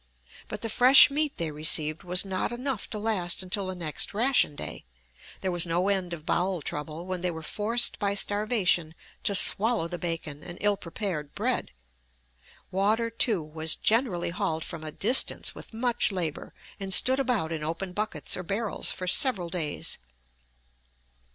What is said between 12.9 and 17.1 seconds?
too, was generally hauled from a distance with much labor, and